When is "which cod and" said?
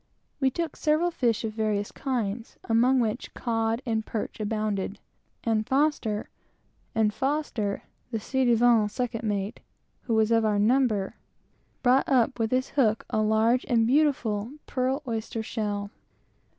2.99-4.03